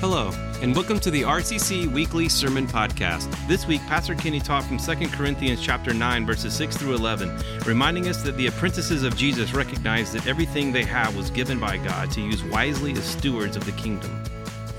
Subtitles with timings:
[0.00, 0.30] Hello,
[0.62, 3.28] and welcome to the RCC Weekly Sermon Podcast.
[3.48, 7.36] This week, Pastor Kenny taught from 2 Corinthians chapter 9, verses 6 through 11,
[7.66, 11.78] reminding us that the apprentices of Jesus recognized that everything they have was given by
[11.78, 14.22] God to use wisely as stewards of the kingdom.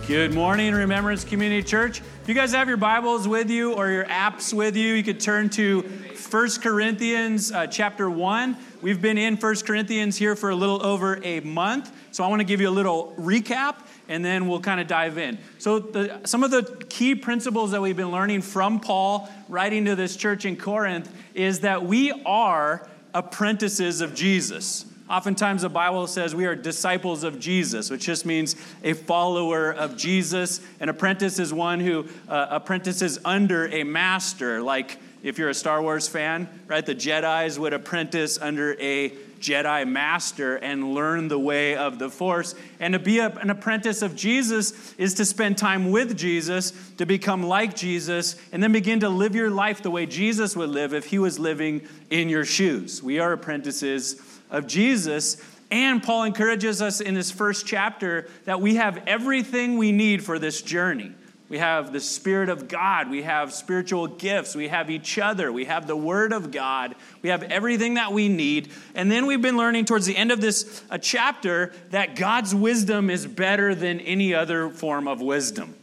[0.10, 2.00] Good morning, Remembrance Community Church.
[2.00, 5.20] If you guys have your Bibles with you or your apps with you, you could
[5.20, 8.58] turn to 1 Corinthians uh, chapter 1.
[8.82, 12.40] We've been in 1 Corinthians here for a little over a month, so I want
[12.40, 15.38] to give you a little recap and then we'll kind of dive in.
[15.60, 19.96] So, the, some of the key principles that we've been learning from Paul writing to
[19.96, 24.86] this church in Corinth is that we are apprentices of Jesus.
[25.10, 29.98] Oftentimes, the Bible says we are disciples of Jesus, which just means a follower of
[29.98, 30.62] Jesus.
[30.80, 35.82] An apprentice is one who uh, apprentices under a master, like if you're a Star
[35.82, 36.86] Wars fan, right?
[36.86, 42.56] The Jedi's would apprentice under a Jedi master and learn the way of the Force.
[42.80, 47.06] And to be a, an apprentice of Jesus is to spend time with Jesus, to
[47.06, 50.94] become like Jesus, and then begin to live your life the way Jesus would live
[50.94, 53.02] if he was living in your shoes.
[53.02, 55.38] We are apprentices of Jesus.
[55.72, 60.40] And Paul encourages us in this first chapter that we have everything we need for
[60.40, 61.12] this journey.
[61.50, 63.10] We have the Spirit of God.
[63.10, 64.56] We have spiritual gifts.
[64.56, 65.52] We have each other.
[65.52, 66.96] We have the Word of God.
[67.24, 68.72] We have everything that we need.
[68.94, 73.10] And then we've been learning towards the end of this a chapter that God's wisdom
[73.10, 75.74] is better than any other form of wisdom,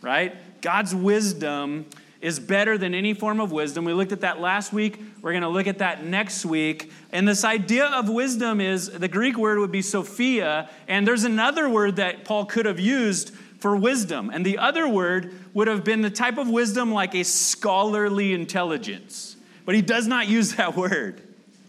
[0.00, 0.36] right?
[0.60, 1.86] God's wisdom
[2.26, 3.84] is better than any form of wisdom.
[3.84, 5.00] We looked at that last week.
[5.22, 6.90] We're going to look at that next week.
[7.12, 10.68] And this idea of wisdom is the Greek word would be Sophia.
[10.88, 14.32] And there's another word that Paul could have used for wisdom.
[14.34, 19.36] And the other word would have been the type of wisdom like a scholarly intelligence.
[19.64, 21.22] But he does not use that word.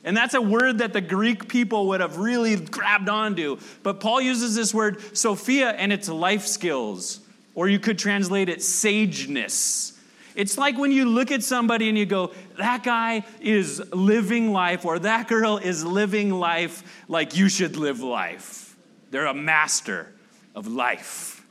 [0.03, 3.59] And that's a word that the Greek people would have really grabbed onto.
[3.83, 7.19] But Paul uses this word, Sophia, and it's life skills.
[7.53, 9.93] Or you could translate it sageness.
[10.37, 14.85] It's like when you look at somebody and you go, that guy is living life,
[14.85, 18.75] or that girl is living life like you should live life.
[19.09, 20.13] They're a master
[20.53, 21.43] of life.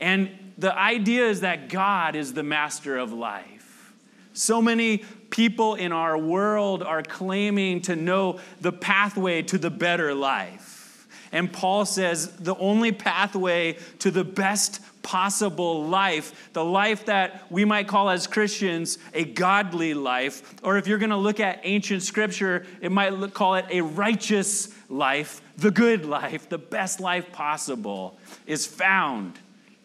[0.00, 3.92] And the idea is that God is the master of life.
[4.32, 10.14] So many people in our world are claiming to know the pathway to the better
[10.14, 11.06] life.
[11.30, 17.64] And Paul says the only pathway to the best possible life, the life that we
[17.64, 22.02] might call as Christians a godly life, or if you're going to look at ancient
[22.02, 27.30] scripture, it might look, call it a righteous life, the good life, the best life
[27.30, 29.38] possible, is found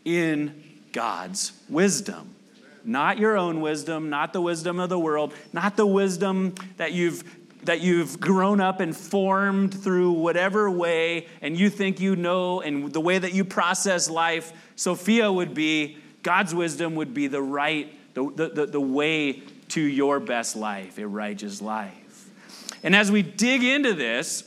[0.03, 2.34] in God's wisdom.
[2.84, 7.24] Not your own wisdom, not the wisdom of the world, not the wisdom that you've
[7.64, 12.94] that you've grown up and formed through whatever way and you think you know and
[12.94, 17.94] the way that you process life sophia would be god's wisdom would be the right
[18.14, 22.30] the, the, the way to your best life a righteous life.
[22.84, 24.44] And as we dig into this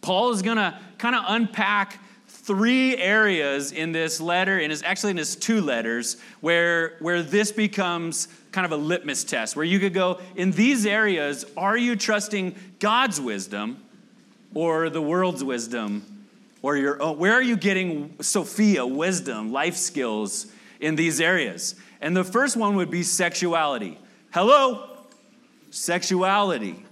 [0.00, 1.98] paul is going to kind of unpack
[2.44, 7.50] three areas in this letter, and it's actually in his two letters, where, where this
[7.50, 11.96] becomes kind of a litmus test, where you could go, in these areas, are you
[11.96, 13.82] trusting God's wisdom
[14.54, 16.04] or the world's wisdom?
[16.60, 20.46] Or your own, where are you getting Sophia, wisdom, life skills
[20.80, 21.74] in these areas?
[22.00, 23.98] And the first one would be sexuality.
[24.32, 24.88] Hello?
[25.70, 26.82] Sexuality,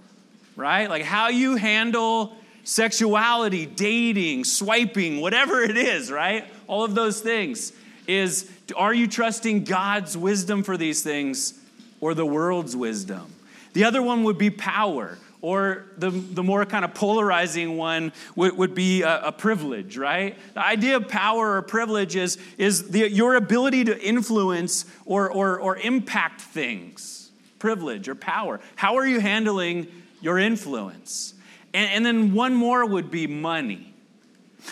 [0.55, 0.89] right?
[0.89, 6.45] Like how you handle sexuality, dating, swiping, whatever it is, right?
[6.67, 7.73] All of those things
[8.07, 11.59] is are you trusting God's wisdom for these things
[12.01, 13.33] or the world's wisdom?
[13.73, 18.55] The other one would be power, or the, the more kind of polarizing one would,
[18.57, 20.37] would be a, a, privilege, right?
[20.53, 25.59] The idea of power or privilege is, is the, your ability to influence or, or,
[25.59, 27.31] or impact things.
[27.59, 28.61] Privilege or power.
[28.75, 29.87] How are you handling
[30.21, 31.32] your influence?
[31.73, 33.93] And, and then one more would be money.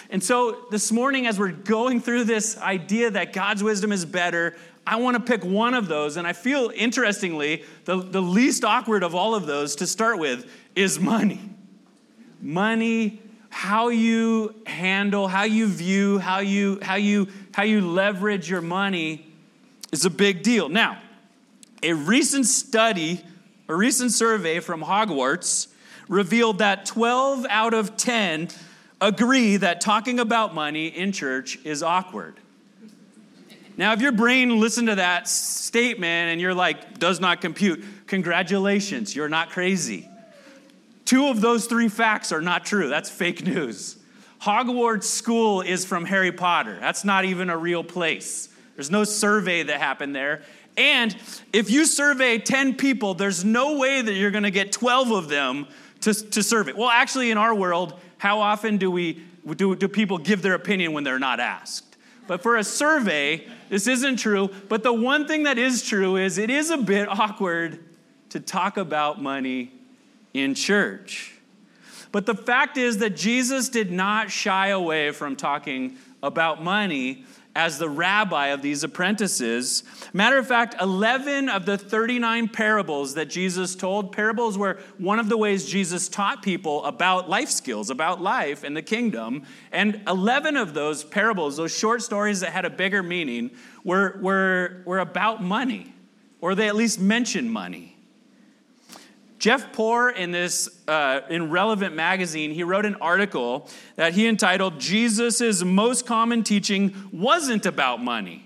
[0.09, 4.55] And so this morning, as we're going through this idea that God's wisdom is better,
[4.85, 6.17] I want to pick one of those.
[6.17, 10.49] And I feel, interestingly, the, the least awkward of all of those to start with
[10.75, 11.41] is money.
[12.39, 18.61] Money, how you handle, how you view, how you, how you, how you leverage your
[18.61, 19.27] money
[19.91, 20.69] is a big deal.
[20.69, 21.01] Now,
[21.83, 23.21] a recent study,
[23.67, 25.67] a recent survey from Hogwarts
[26.07, 28.49] revealed that 12 out of 10
[28.99, 32.35] agree that talking about money in church is awkward.
[33.77, 39.15] Now, if your brain listened to that statement and you're like, does not compute, congratulations,
[39.15, 40.07] you're not crazy.
[41.05, 42.89] Two of those three facts are not true.
[42.89, 43.97] That's fake news.
[44.41, 46.77] Hogwarts School is from Harry Potter.
[46.79, 48.49] That's not even a real place.
[48.75, 50.41] There's no survey that happened there.
[50.77, 51.15] And
[51.53, 55.29] if you survey 10 people, there's no way that you're going to get 12 of
[55.29, 55.67] them
[56.01, 56.77] to, to serve it.
[56.77, 59.23] Well, actually, in our world, how often do we
[59.55, 61.97] do, do people give their opinion when they're not asked?
[62.27, 64.49] But for a survey, this isn't true.
[64.69, 67.79] But the one thing that is true is it is a bit awkward
[68.29, 69.71] to talk about money
[70.33, 71.33] in church.
[72.11, 77.25] But the fact is that Jesus did not shy away from talking about money
[77.55, 79.83] as the rabbi of these apprentices.
[80.13, 85.27] Matter of fact, 11 of the 39 parables that Jesus told, parables were one of
[85.27, 89.43] the ways Jesus taught people about life skills, about life and the kingdom.
[89.71, 93.51] And 11 of those parables, those short stories that had a bigger meaning,
[93.83, 95.93] were, were, were about money,
[96.39, 97.90] or they at least mentioned money.
[99.41, 104.79] Jeff Poor, in this uh, in Relevant magazine, he wrote an article that he entitled
[104.79, 108.45] "Jesus' Most Common Teaching Wasn't About Money."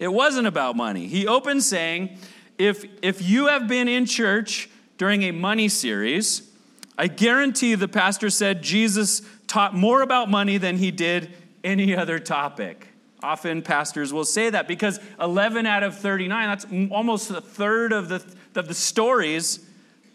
[0.00, 1.06] It wasn't about money.
[1.06, 2.18] He opened saying,
[2.58, 4.68] "If if you have been in church
[4.98, 6.50] during a money series,
[6.98, 11.32] I guarantee the pastor said Jesus taught more about money than he did
[11.62, 12.88] any other topic."
[13.22, 18.08] Often pastors will say that because 11 out of 39, that's almost a third of
[18.08, 18.20] the,
[18.56, 19.60] of the stories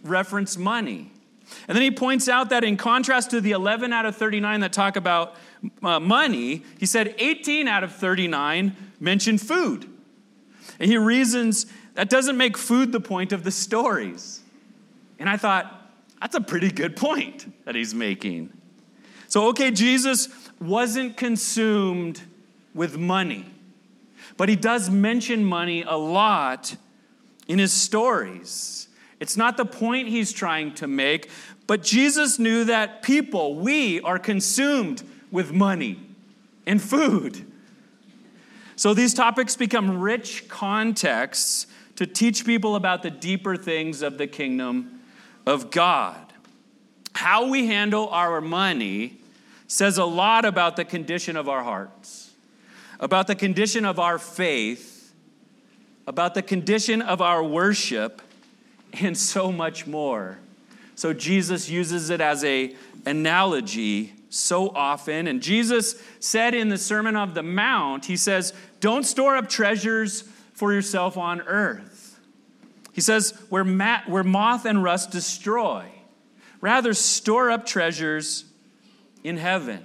[0.04, 1.12] reference money.
[1.68, 4.74] And then he points out that in contrast to the 11 out of 39 that
[4.74, 5.36] talk about
[5.82, 9.90] uh, money, he said 18 out of 39 mention food.
[10.80, 11.66] And he reasons
[11.96, 14.42] that doesn't make food the point of the stories.
[15.20, 15.74] And I thought,
[16.22, 18.52] that's a pretty good point that he's making.
[19.28, 20.30] So, okay, Jesus
[20.60, 22.22] wasn't consumed
[22.74, 23.46] with money,
[24.36, 26.76] but he does mention money a lot
[27.48, 28.87] in his stories.
[29.20, 31.30] It's not the point he's trying to make,
[31.66, 36.00] but Jesus knew that people, we, are consumed with money
[36.66, 37.46] and food.
[38.76, 44.28] So these topics become rich contexts to teach people about the deeper things of the
[44.28, 45.02] kingdom
[45.48, 46.22] of God.
[47.14, 49.18] How we handle our money
[49.66, 52.32] says a lot about the condition of our hearts,
[53.00, 55.12] about the condition of our faith,
[56.06, 58.22] about the condition of our worship
[58.94, 60.40] and so much more.
[60.96, 62.76] So Jesus uses it as a
[63.06, 69.06] analogy so often and Jesus said in the Sermon of the Mount, he says, "Don't
[69.06, 70.24] store up treasures
[70.54, 72.20] for yourself on earth."
[72.92, 75.86] He says, "Where, mat, where moth and rust destroy,
[76.60, 78.46] rather store up treasures
[79.24, 79.84] in heaven."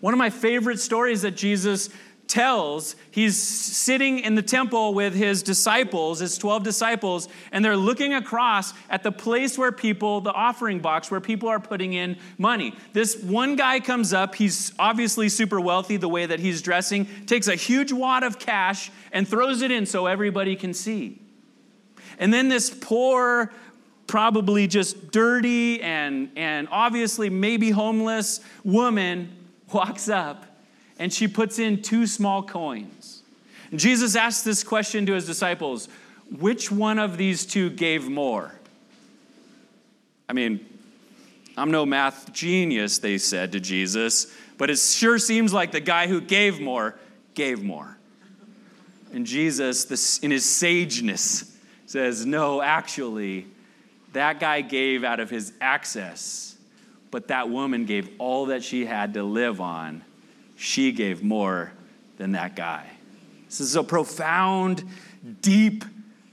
[0.00, 1.88] One of my favorite stories that Jesus
[2.34, 8.12] tells he's sitting in the temple with his disciples, his 12 disciples, and they're looking
[8.12, 12.74] across at the place where people, the offering box, where people are putting in money.
[12.92, 17.46] This one guy comes up, he's obviously super wealthy the way that he's dressing, takes
[17.46, 21.22] a huge wad of cash and throws it in so everybody can see.
[22.18, 23.52] And then this poor,
[24.08, 29.36] probably just dirty and, and obviously maybe homeless woman
[29.72, 30.46] walks up
[30.98, 33.22] and she puts in two small coins.
[33.70, 35.88] And Jesus asks this question to his disciples
[36.38, 38.54] Which one of these two gave more?
[40.28, 40.64] I mean,
[41.56, 46.06] I'm no math genius, they said to Jesus, but it sure seems like the guy
[46.06, 46.96] who gave more
[47.34, 47.96] gave more.
[49.12, 51.52] And Jesus, in his sageness,
[51.86, 53.46] says, No, actually,
[54.12, 56.56] that guy gave out of his access,
[57.10, 60.02] but that woman gave all that she had to live on
[60.56, 61.72] she gave more
[62.16, 62.88] than that guy.
[63.46, 64.84] This is a profound,
[65.40, 65.84] deep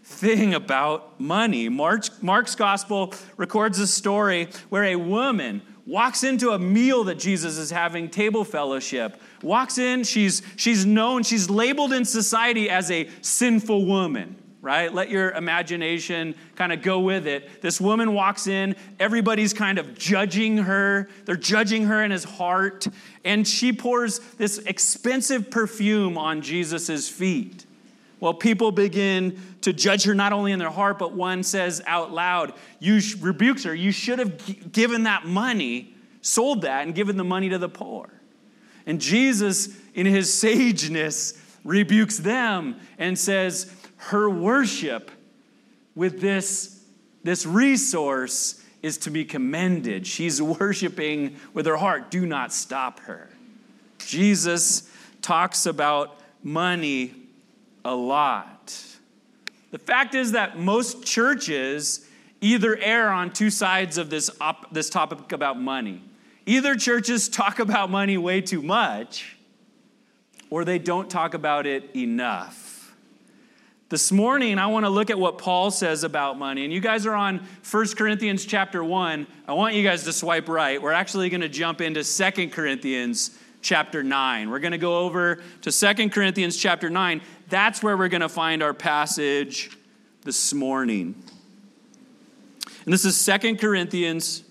[0.04, 1.70] thing about money.
[1.70, 7.58] Mark's, Mark's gospel records a story where a woman walks into a meal that Jesus
[7.58, 9.22] is having, table fellowship.
[9.42, 14.94] Walks in, she's, she's known, she's labeled in society as a sinful woman right?
[14.94, 17.62] Let your imagination kind of go with it.
[17.62, 21.10] This woman walks in, everybody's kind of judging her.
[21.26, 22.88] They're judging her in his heart.
[23.26, 27.66] And she pours this expensive perfume on Jesus' feet.
[28.20, 32.12] Well, people begin to judge her not only in their heart, but one says out
[32.12, 37.24] loud, you rebukes her, you should have given that money, sold that, and given the
[37.24, 38.10] money to the poor.
[38.86, 45.12] And Jesus, in his sageness, rebukes them and says, her worship
[45.94, 46.84] with this,
[47.24, 50.08] this resource is to be commended.
[50.08, 52.10] She's worshiping with her heart.
[52.10, 53.30] Do not stop her.
[54.00, 54.90] Jesus
[55.22, 57.14] talks about money
[57.86, 58.76] a lot.
[59.70, 62.04] The fact is that most churches
[62.42, 66.02] either err on two sides of this, op- this topic about money.
[66.48, 69.38] Either churches talk about money way too much,
[70.50, 72.71] or they don't talk about it enough.
[73.92, 76.64] This morning, I want to look at what Paul says about money.
[76.64, 79.28] And you guys are on 1 Corinthians chapter 1.
[79.50, 80.82] I want you guys to swipe right.
[80.82, 84.50] We're actually going to jump into 2 Corinthians chapter 9.
[84.50, 87.20] We're going to go over to 2 Corinthians chapter 9.
[87.50, 89.78] That's where we're going to find our passage
[90.24, 91.22] this morning.
[92.86, 94.46] And this is 2 Corinthians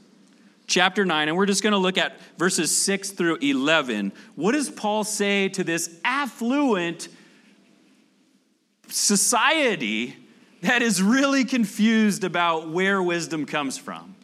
[0.66, 4.12] chapter 9, and we're just going to look at verses 6 through 11.
[4.34, 7.08] What does Paul say to this affluent
[8.90, 10.16] society
[10.62, 14.14] that is really confused about where wisdom comes from?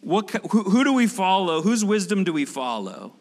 [0.00, 1.62] What, who, who do we follow?
[1.62, 3.14] Whose wisdom do we follow?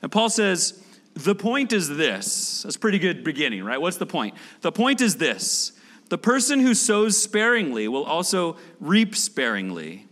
[0.00, 0.82] And Paul says,
[1.14, 2.62] the point is this.
[2.62, 3.80] That's pretty good beginning, right?
[3.80, 4.34] What's the point?
[4.62, 5.72] The point is this
[6.08, 10.06] the person who sows sparingly will also reap sparingly.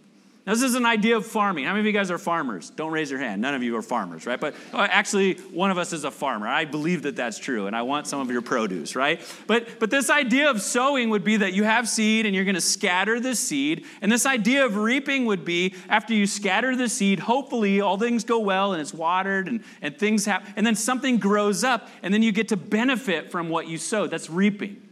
[0.47, 1.67] Now, this is an idea of farming.
[1.67, 2.71] How many of you guys are farmers?
[2.71, 3.43] Don't raise your hand.
[3.43, 4.41] None of you are farmers, right?
[4.41, 6.49] But uh, actually, one of us is a farmer.
[6.49, 9.21] I believe that that's true, and I want some of your produce, right?
[9.47, 12.55] But, but this idea of sowing would be that you have seed and you're going
[12.55, 13.85] to scatter the seed.
[14.01, 18.25] And this idea of reaping would be after you scatter the seed, hopefully all things
[18.25, 20.55] go well and it's watered and, and things happen.
[20.57, 24.11] And then something grows up, and then you get to benefit from what you sowed.
[24.11, 24.90] That's reaping.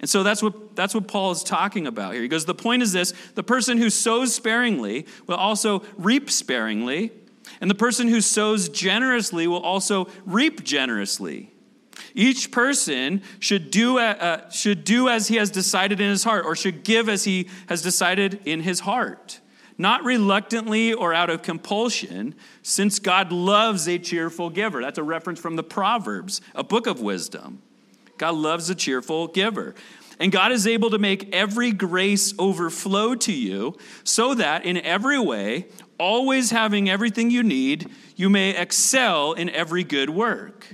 [0.00, 2.22] And so that's what, that's what Paul is talking about here.
[2.22, 7.12] He goes, The point is this the person who sows sparingly will also reap sparingly,
[7.60, 11.52] and the person who sows generously will also reap generously.
[12.14, 16.54] Each person should do, uh, should do as he has decided in his heart, or
[16.54, 19.40] should give as he has decided in his heart,
[19.76, 24.80] not reluctantly or out of compulsion, since God loves a cheerful giver.
[24.80, 27.62] That's a reference from the Proverbs, a book of wisdom.
[28.18, 29.74] God loves a cheerful giver.
[30.20, 35.18] And God is able to make every grace overflow to you so that in every
[35.18, 35.66] way,
[35.98, 40.66] always having everything you need, you may excel in every good work.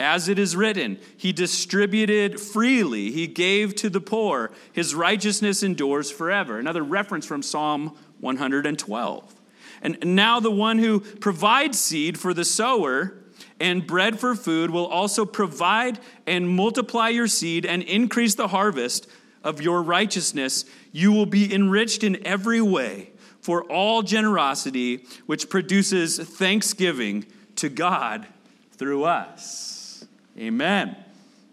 [0.00, 6.10] As it is written, He distributed freely, He gave to the poor, His righteousness endures
[6.10, 6.58] forever.
[6.58, 9.34] Another reference from Psalm 112.
[9.82, 13.14] And now the one who provides seed for the sower
[13.60, 19.08] and bread for food will also provide and multiply your seed and increase the harvest
[19.42, 20.64] of your righteousness.
[20.92, 23.10] You will be enriched in every way
[23.40, 28.26] for all generosity, which produces thanksgiving to God
[28.72, 30.06] through us.
[30.38, 30.96] Amen.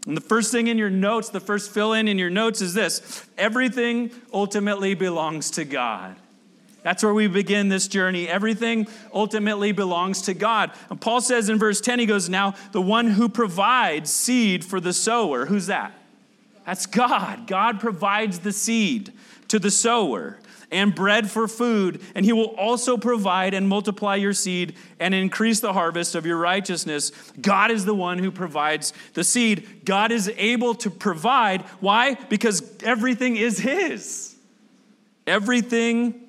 [0.06, 2.74] And the first thing in your notes, the first fill in in your notes is
[2.74, 6.16] this everything ultimately belongs to God.
[6.86, 8.30] That's where we begin this journey.
[8.30, 10.70] Everything ultimately belongs to God.
[10.92, 14.80] And Paul says in verse 10, he goes, Now, the one who provides seed for
[14.80, 15.94] the sower, who's that?
[16.64, 17.48] That's God.
[17.48, 19.14] God provides the seed
[19.48, 20.38] to the sower
[20.70, 25.62] and bread for food, and he will also provide and multiply your seed and increase
[25.62, 27.10] the harvest of your righteousness.
[27.42, 29.86] God is the one who provides the seed.
[29.86, 31.64] God is able to provide.
[31.80, 32.14] Why?
[32.14, 34.36] Because everything is his.
[35.26, 36.22] Everything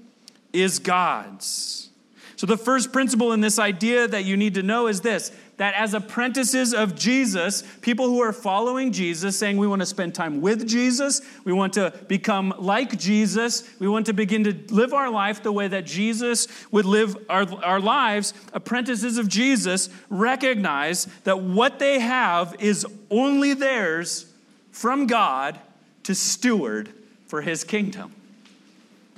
[0.63, 1.91] is God's.
[2.37, 5.75] So, the first principle in this idea that you need to know is this that
[5.75, 10.43] as apprentices of Jesus, people who are following Jesus, saying we want to spend time
[10.43, 15.09] with Jesus, we want to become like Jesus, we want to begin to live our
[15.09, 21.41] life the way that Jesus would live our, our lives, apprentices of Jesus recognize that
[21.41, 24.31] what they have is only theirs
[24.73, 25.59] from God
[26.03, 26.93] to steward
[27.27, 28.16] for his kingdom.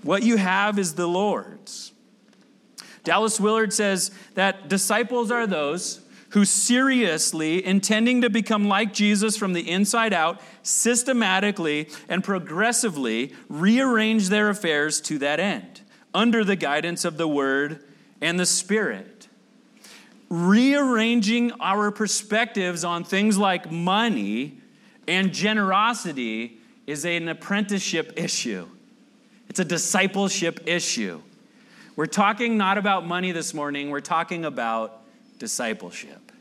[0.03, 1.93] What you have is the Lord's.
[3.05, 9.55] Dallas Willard says that disciples are those who seriously, intending to become like Jesus from
[9.55, 15.81] the inside out, systematically and progressively rearrange their affairs to that end,
[16.13, 17.83] under the guidance of the Word
[18.21, 19.29] and the Spirit.
[20.29, 24.61] Rearranging our perspectives on things like money
[25.07, 28.69] and generosity is an apprenticeship issue.
[29.49, 31.21] It's a discipleship issue.
[31.97, 35.03] We're talking not about money this morning, we're talking about
[35.39, 36.33] discipleship.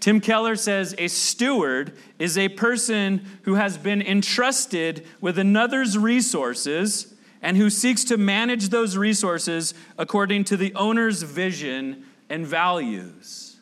[0.00, 7.12] Tim Keller says a steward is a person who has been entrusted with another's resources
[7.42, 13.56] and who seeks to manage those resources according to the owner's vision and values.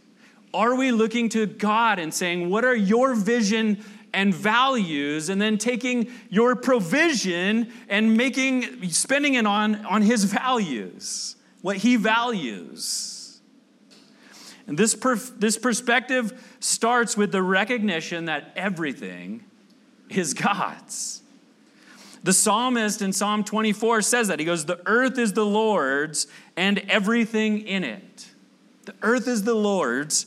[0.52, 3.83] Are we looking to God and saying, What are your vision
[4.14, 11.37] and values and then taking your provision and making spending it on on his values
[11.62, 13.40] what he values
[14.66, 14.94] and this
[15.37, 19.44] this perspective starts with the recognition that everything
[20.09, 21.21] is god's
[22.23, 24.38] The psalmist in Psalm 24 says that.
[24.38, 28.30] He goes, The earth is the Lord's and everything in it.
[28.87, 30.26] The earth is the Lord's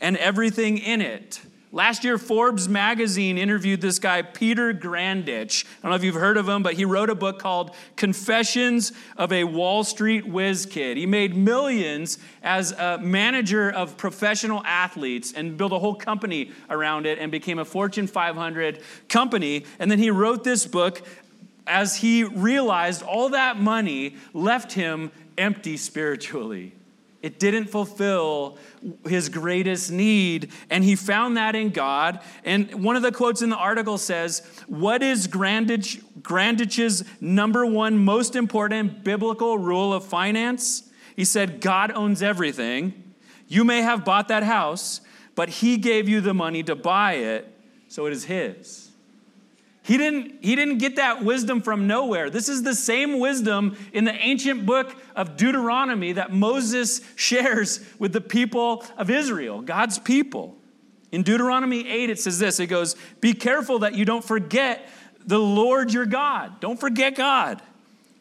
[0.00, 1.40] and everything in it.
[1.74, 5.64] Last year, Forbes magazine interviewed this guy, Peter Grandich.
[5.64, 8.92] I don't know if you've heard of him, but he wrote a book called Confessions
[9.16, 10.96] of a Wall Street Whiz Kid.
[10.96, 17.06] He made millions as a manager of professional athletes and built a whole company around
[17.06, 18.78] it and became a Fortune 500
[19.08, 19.64] company.
[19.80, 21.02] And then he wrote this book
[21.66, 26.72] as he realized all that money left him empty spiritually.
[27.24, 28.58] It didn't fulfill
[29.08, 32.20] his greatest need, and he found that in God.
[32.44, 37.96] And one of the quotes in the article says, What is Grandich, Grandich's number one
[37.96, 40.82] most important biblical rule of finance?
[41.16, 43.14] He said, God owns everything.
[43.48, 45.00] You may have bought that house,
[45.34, 47.50] but he gave you the money to buy it,
[47.88, 48.83] so it is his.
[49.84, 52.30] He didn't, he didn't get that wisdom from nowhere.
[52.30, 58.14] This is the same wisdom in the ancient book of Deuteronomy that Moses shares with
[58.14, 60.56] the people of Israel, God's people.
[61.12, 64.88] In Deuteronomy 8, it says this it goes, Be careful that you don't forget
[65.26, 66.60] the Lord your God.
[66.60, 67.60] Don't forget God.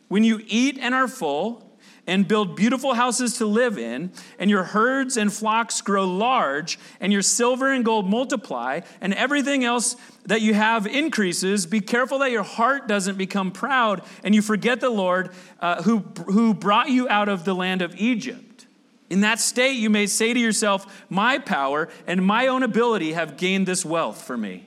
[0.09, 1.65] When you eat and are full,
[2.05, 7.13] and build beautiful houses to live in, and your herds and flocks grow large, and
[7.13, 9.95] your silver and gold multiply, and everything else
[10.25, 14.79] that you have increases, be careful that your heart doesn't become proud and you forget
[14.79, 18.65] the Lord uh, who, who brought you out of the land of Egypt.
[19.09, 23.37] In that state, you may say to yourself, My power and my own ability have
[23.37, 24.65] gained this wealth for me.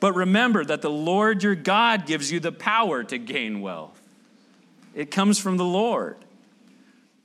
[0.00, 4.00] But remember that the Lord your God gives you the power to gain wealth,
[4.94, 6.16] it comes from the Lord.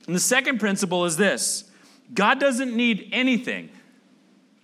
[0.06, 1.70] And the second principle is this
[2.12, 3.70] God doesn't need anything.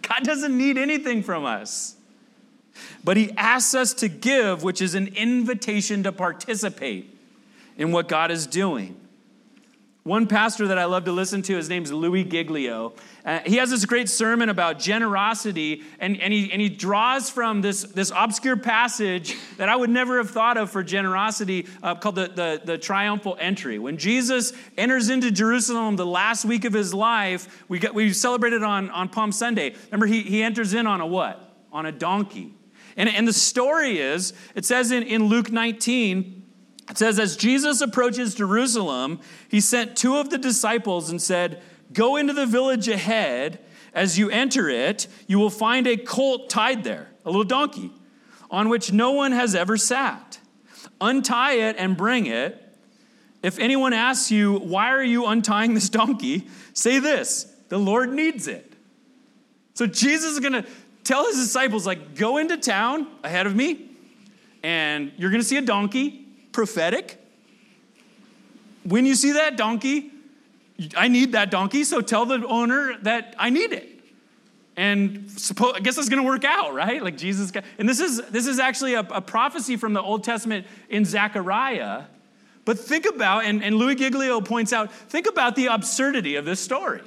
[0.03, 1.97] God doesn't need anything from us.
[3.03, 7.15] But he asks us to give, which is an invitation to participate
[7.77, 8.97] in what God is doing.
[10.09, 12.95] One pastor that I love to listen to, his name's Louis Giglio.
[13.27, 17.61] Uh, he has this great sermon about generosity, and, and, he, and he draws from
[17.61, 22.15] this, this obscure passage that I would never have thought of for generosity uh, called
[22.15, 23.79] the, the, the triumphal entry.
[23.79, 28.63] When Jesus enters into Jerusalem the last week of his life, we, got, we celebrated
[28.63, 29.75] on, on Palm Sunday.
[29.91, 31.55] Remember, he, he enters in on a what?
[31.71, 32.55] On a donkey.
[32.97, 36.38] And, and the story is, it says in, in Luke 19,
[36.91, 41.61] it says, as Jesus approaches Jerusalem, he sent two of the disciples and said,
[41.93, 43.61] Go into the village ahead.
[43.95, 47.91] As you enter it, you will find a colt tied there, a little donkey,
[48.51, 50.39] on which no one has ever sat.
[51.01, 52.65] Untie it and bring it.
[53.43, 56.49] If anyone asks you, Why are you untying this donkey?
[56.75, 58.73] say this the Lord needs it.
[59.75, 60.67] So Jesus is going to
[61.05, 63.91] tell his disciples, like, go into town ahead of me,
[64.63, 66.28] and you're going to see a donkey,
[66.59, 67.25] prophetic.
[68.83, 70.11] When you see that donkey,
[70.97, 73.89] I need that donkey, so tell the owner that I need it.
[74.77, 77.01] And suppose, I guess it's going to work out, right?
[77.01, 80.67] Like Jesus, and this is this is actually a, a prophecy from the Old Testament
[80.89, 82.07] in Zechariah.
[82.65, 86.59] But think about, and, and Louis Giglio points out, think about the absurdity of this
[86.59, 87.03] story.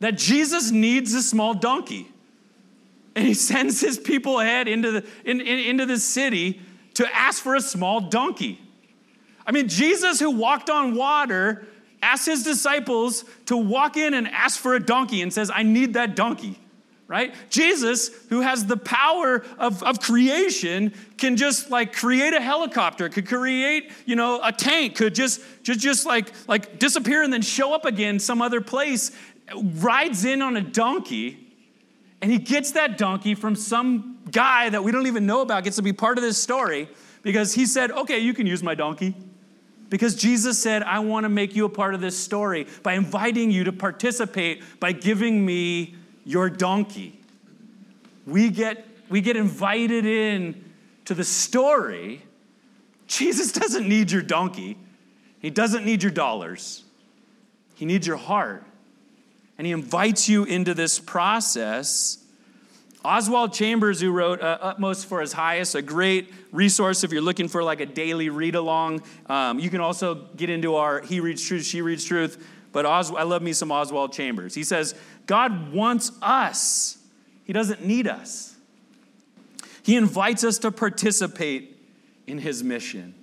[0.00, 2.08] That Jesus needs a small donkey.
[3.14, 6.60] And he sends his people ahead into the, in, in, into the city
[6.94, 8.60] to ask for a small donkey.
[9.46, 11.66] I mean, Jesus, who walked on water,
[12.02, 15.94] asks his disciples to walk in and ask for a donkey and says, I need
[15.94, 16.58] that donkey,
[17.08, 17.34] right?
[17.50, 23.26] Jesus, who has the power of, of creation, can just like create a helicopter, could
[23.26, 27.74] create, you know, a tank, could just, just, just like, like disappear and then show
[27.74, 29.10] up again some other place,
[29.54, 31.42] rides in on a donkey
[32.22, 35.76] and he gets that donkey from some guy that we don't even know about, gets
[35.76, 36.88] to be part of this story
[37.22, 39.14] because he said, Okay, you can use my donkey.
[39.92, 43.50] Because Jesus said, I want to make you a part of this story by inviting
[43.50, 47.20] you to participate by giving me your donkey.
[48.26, 50.64] We get, we get invited in
[51.04, 52.22] to the story.
[53.06, 54.78] Jesus doesn't need your donkey,
[55.40, 56.84] he doesn't need your dollars,
[57.74, 58.64] he needs your heart.
[59.58, 62.21] And he invites you into this process.
[63.04, 67.48] Oswald Chambers, who wrote uh, Utmost for His Highest, a great resource if you're looking
[67.48, 69.02] for like a daily read along.
[69.26, 72.46] Um, you can also get into our He Reads Truth, She Reads Truth.
[72.70, 74.54] But Os- I love me some Oswald Chambers.
[74.54, 74.94] He says,
[75.26, 76.98] God wants us,
[77.44, 78.56] He doesn't need us.
[79.82, 81.76] He invites us to participate
[82.26, 83.14] in His mission.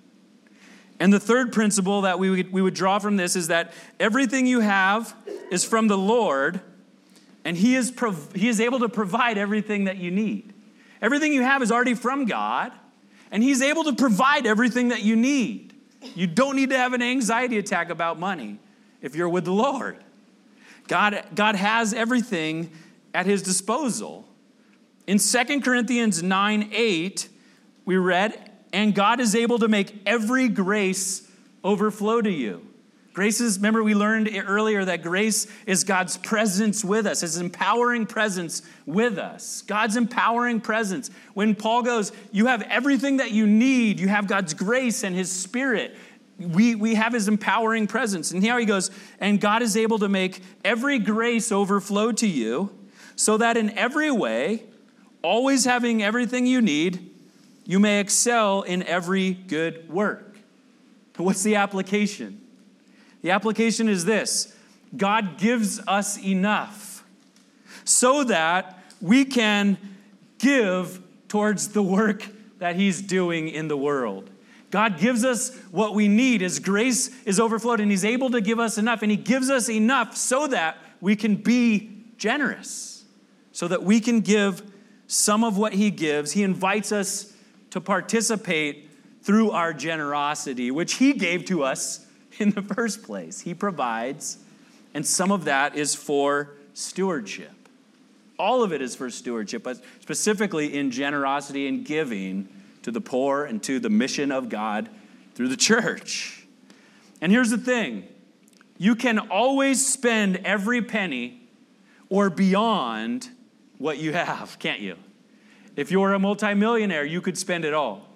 [1.00, 4.46] And the third principle that we would, we would draw from this is that everything
[4.46, 5.16] you have
[5.50, 6.60] is from the Lord,
[7.50, 10.54] and he is, prov- he is able to provide everything that you need.
[11.02, 12.72] Everything you have is already from God,
[13.32, 15.74] and He's able to provide everything that you need.
[16.14, 18.60] You don't need to have an anxiety attack about money
[19.02, 19.98] if you're with the Lord.
[20.88, 22.70] God, God has everything
[23.16, 24.28] at His disposal.
[25.08, 27.30] In 2 Corinthians 9 8,
[27.84, 31.28] we read, and God is able to make every grace
[31.64, 32.69] overflow to you.
[33.14, 38.06] Grace is, remember, we learned earlier that grace is God's presence with us, His empowering
[38.06, 39.64] presence with us.
[39.64, 41.10] God's empowering presence.
[41.34, 45.32] When Paul goes, You have everything that you need, you have God's grace and His
[45.32, 45.98] Spirit.
[46.38, 48.32] We, we have His empowering presence.
[48.32, 52.70] And here he goes, And God is able to make every grace overflow to you,
[53.16, 54.64] so that in every way,
[55.24, 57.10] always having everything you need,
[57.66, 60.38] you may excel in every good work.
[61.18, 62.40] What's the application?
[63.22, 64.56] The application is this
[64.96, 67.04] God gives us enough
[67.84, 69.78] so that we can
[70.38, 72.28] give towards the work
[72.60, 74.30] that He's doing in the world.
[74.72, 76.42] God gives us what we need.
[76.42, 79.02] His grace is overflowed, and He's able to give us enough.
[79.02, 83.06] And He gives us enough so that we can be generous,
[83.52, 84.62] so that we can give
[85.08, 86.34] some of what He gives.
[86.34, 87.34] He invites us
[87.72, 88.90] to participate
[89.22, 92.06] through our generosity, which He gave to us
[92.42, 93.42] in the first place.
[93.42, 94.38] He provides,
[94.94, 97.52] and some of that is for stewardship.
[98.38, 102.48] All of it is for stewardship, but specifically in generosity and giving
[102.84, 104.90] to the poor and to the mission of God
[105.36, 106.48] through the church.
[107.22, 108.08] And here's the thing
[108.78, 111.42] you can always spend every penny
[112.08, 113.30] or beyond
[113.78, 114.96] what you have, can't you?
[115.76, 118.08] If you're a multimillionaire, you could spend it all.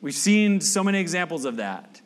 [0.00, 2.00] We've seen so many examples of that.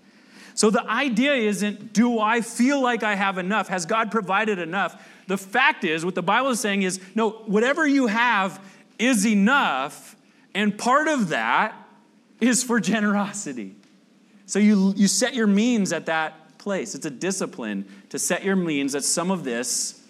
[0.54, 3.68] So the idea isn't, do I feel like I have enough?
[3.68, 5.08] Has God provided enough?
[5.26, 8.60] The fact is, what the Bible is saying is, no, whatever you have
[8.98, 10.14] is enough,
[10.54, 11.74] and part of that
[12.40, 13.74] is for generosity.
[14.46, 16.94] So you, you set your means at that place.
[16.94, 20.02] It's a discipline to set your means that some of this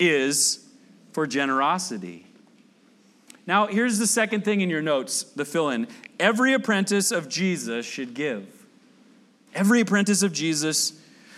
[0.00, 0.66] is
[1.12, 2.26] for generosity.
[3.46, 5.86] Now, here's the second thing in your notes, the fill in.
[6.18, 8.55] Every apprentice of Jesus should give.
[9.56, 10.92] Every apprentice of Jesus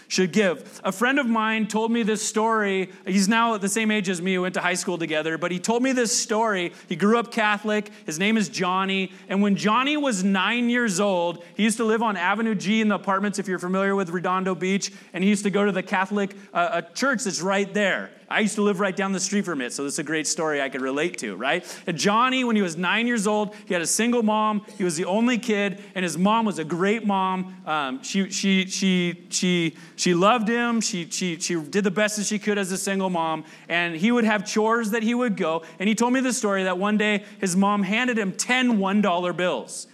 [0.09, 0.81] should give.
[0.83, 2.91] A friend of mine told me this story.
[3.07, 4.33] He's now the same age as me.
[4.33, 6.73] We went to high school together, but he told me this story.
[6.89, 7.93] He grew up Catholic.
[8.07, 9.13] His name is Johnny.
[9.29, 12.89] And when Johnny was nine years old, he used to live on Avenue G in
[12.89, 14.91] the apartments, if you're familiar with Redondo Beach.
[15.13, 18.11] And he used to go to the Catholic uh, church that's right there.
[18.31, 20.27] I used to live right down the street from it, so this is a great
[20.27, 21.65] story I could relate to, right?
[21.87, 24.67] And Johnny, when he was nine years old, he had a single mom.
[24.77, 27.57] He was the only kid, and his mom was a great mom.
[27.67, 30.83] Um, she, she, she, she, she loved him.
[30.83, 34.13] She, she, she did the best that she could as a single mom, and he
[34.13, 35.63] would have chores that he would go.
[35.79, 39.37] And he told me the story that one day his mom handed him 10 $1
[39.37, 39.87] bills.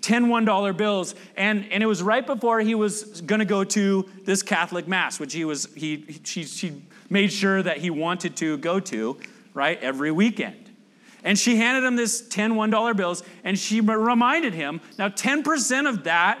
[0.00, 4.08] 10 $1 bills and, and it was right before he was going to go to
[4.24, 8.58] this catholic mass which he was he she, she made sure that he wanted to
[8.58, 9.18] go to,
[9.54, 10.70] right, every weekend.
[11.24, 16.04] And she handed him this 10 $1 bills, and she reminded him now, 10% of
[16.04, 16.38] that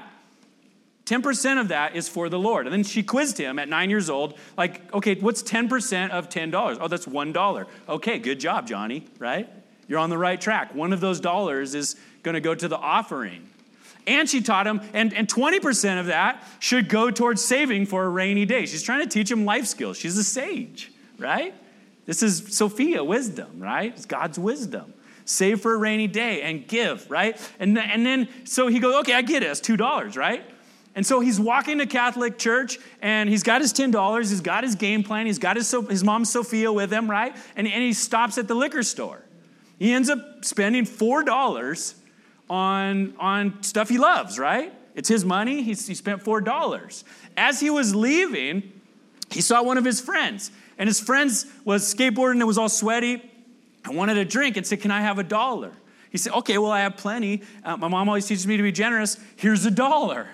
[1.06, 2.66] 10% of that is for the Lord.
[2.66, 6.78] And then she quizzed him at nine years old, like, okay, what's 10% of $10?
[6.80, 7.66] Oh, that's $1.
[7.88, 9.48] Okay, good job, Johnny, right?
[9.86, 10.74] You're on the right track.
[10.74, 13.48] One of those dollars is going to go to the offering.
[14.06, 18.08] And she taught him, and, and 20% of that should go towards saving for a
[18.08, 18.66] rainy day.
[18.66, 19.98] She's trying to teach him life skills.
[19.98, 21.54] She's a sage, right?
[22.04, 23.92] This is Sophia wisdom, right?
[23.92, 24.94] It's God's wisdom.
[25.24, 27.36] Save for a rainy day and give, right?
[27.58, 29.46] And, and then, so he goes, okay, I get it.
[29.46, 30.44] It's $2, right?
[30.94, 34.18] And so he's walking to Catholic church and he's got his $10.
[34.18, 35.26] He's got his game plan.
[35.26, 37.36] He's got his, his mom, Sophia, with him, right?
[37.56, 39.22] And, and he stops at the liquor store.
[39.78, 41.94] He ends up spending $4
[42.48, 44.72] on, on stuff he loves, right?
[44.94, 45.62] It's his money.
[45.62, 47.04] He, he spent $4.
[47.36, 48.72] As he was leaving,
[49.30, 52.68] he saw one of his friends, and his friends was skateboarding and it was all
[52.68, 53.22] sweaty
[53.84, 55.72] and wanted a drink and said, Can I have a dollar?
[56.10, 57.42] He said, Okay, well, I have plenty.
[57.64, 59.18] Uh, my mom always teaches me to be generous.
[59.36, 60.28] Here's a dollar,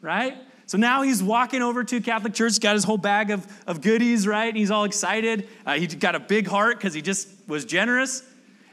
[0.00, 0.36] right?
[0.66, 4.24] So now he's walking over to Catholic Church, got his whole bag of, of goodies,
[4.24, 4.46] right?
[4.46, 5.48] And he's all excited.
[5.66, 8.22] Uh, he got a big heart because he just was generous.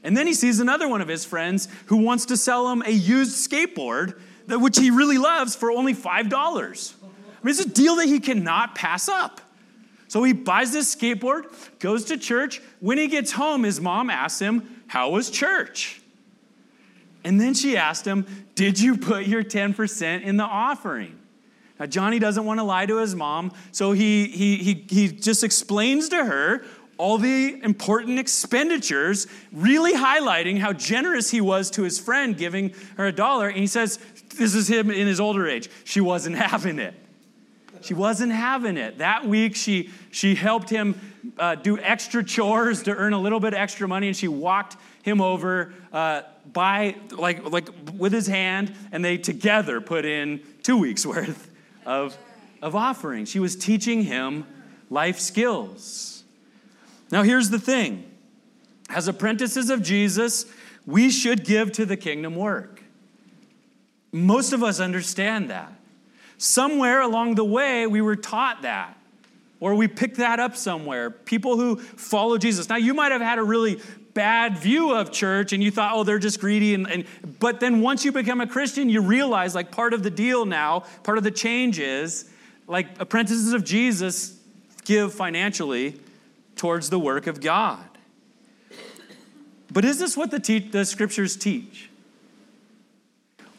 [0.04, 2.92] And then he sees another one of his friends who wants to sell him a
[2.92, 6.94] used skateboard, that, which he really loves, for only $5.
[7.04, 7.08] I
[7.44, 9.42] mean, it's a deal that he cannot pass up.
[10.08, 11.46] So he buys this skateboard,
[11.80, 12.62] goes to church.
[12.80, 16.02] When he gets home, his mom asks him, How was church?
[17.24, 21.20] And then she asked him, Did you put your 10% in the offering?
[21.80, 25.44] Now, Johnny doesn't want to lie to his mom, so he, he, he, he just
[25.44, 26.64] explains to her
[26.98, 33.08] all the important expenditures, really highlighting how generous he was to his friend, giving her
[33.08, 33.48] a dollar.
[33.48, 34.00] And he says,
[34.36, 35.70] This is him in his older age.
[35.84, 36.94] She wasn't having it.
[37.82, 38.98] She wasn't having it.
[38.98, 41.00] That week, she, she helped him
[41.38, 45.22] uh, do extra chores to earn a little bit extra money, and she walked him
[45.22, 51.06] over uh, by, like, like with his hand, and they together put in two weeks'
[51.06, 51.50] worth
[51.86, 52.18] of,
[52.62, 53.26] of offering.
[53.26, 54.46] She was teaching him
[54.90, 56.17] life skills.
[57.12, 58.04] Now, here's the thing
[58.90, 60.46] as apprentices of Jesus,
[60.86, 62.82] we should give to the kingdom work.
[64.12, 65.74] Most of us understand that.
[66.38, 68.98] Somewhere along the way, we were taught that,
[69.60, 71.10] or we picked that up somewhere.
[71.10, 72.70] People who follow Jesus.
[72.70, 73.82] Now, you might have had a really
[74.14, 76.74] bad view of church and you thought, oh, they're just greedy.
[76.74, 77.06] And, and,
[77.40, 80.86] but then once you become a Christian, you realize like part of the deal now,
[81.04, 82.30] part of the change is
[82.68, 84.40] like apprentices of Jesus
[84.86, 86.00] give financially
[86.58, 87.86] towards the work of God.
[89.72, 91.90] But is this what the, te- the scriptures teach?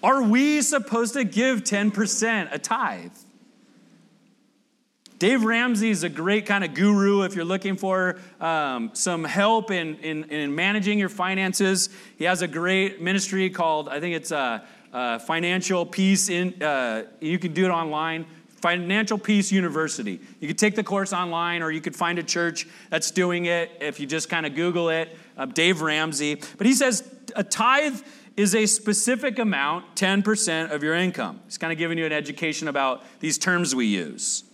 [0.02, 3.12] Are we supposed to give 10% a tithe?
[5.18, 9.72] Dave Ramsey is a great kind of guru if you're looking for um, some help
[9.72, 11.88] in, in, in, managing your finances.
[12.16, 16.28] He has a great ministry called, I think it's uh, uh, Financial Peace.
[16.28, 18.26] In, uh, you can do it online.
[18.60, 20.20] Financial Peace University.
[20.40, 23.70] You could take the course online or you could find a church that's doing it
[23.80, 25.16] if you just kind of Google it.
[25.36, 26.40] Uh, Dave Ramsey.
[26.56, 28.00] But he says a tithe
[28.36, 31.40] is a specific amount, 10% of your income.
[31.46, 34.44] He's kind of giving you an education about these terms we use.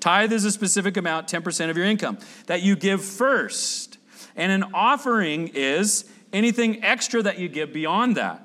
[0.00, 3.98] Tithe is a specific amount, 10% of your income, that you give first.
[4.34, 8.42] And an offering is anything extra that you give beyond that.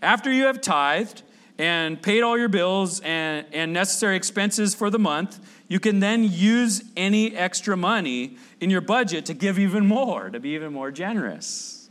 [0.00, 1.22] After you have tithed
[1.60, 6.24] and paid all your bills and, and necessary expenses for the month, you can then
[6.24, 10.90] use any extra money in your budget to give even more, to be even more
[10.90, 11.90] generous.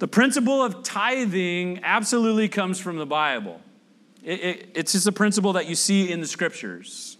[0.00, 3.60] The principle of tithing absolutely comes from the Bible.
[4.24, 7.16] It, it, it's just a principle that you see in the scriptures.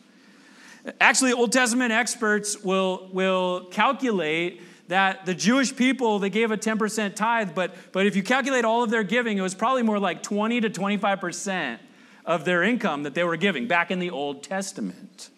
[1.00, 7.14] Actually, Old Testament experts will, will calculate that the Jewish people, they gave a 10%
[7.14, 10.22] tithe, but, but if you calculate all of their giving, it was probably more like
[10.22, 11.78] 20 to 25%
[12.26, 15.30] of their income that they were giving back in the Old Testament.